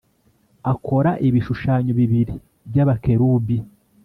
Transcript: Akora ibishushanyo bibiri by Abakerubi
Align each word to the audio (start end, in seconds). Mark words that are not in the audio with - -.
Akora 0.73 1.11
ibishushanyo 1.27 1.91
bibiri 1.99 2.35
by 2.69 2.77
Abakerubi 2.83 3.57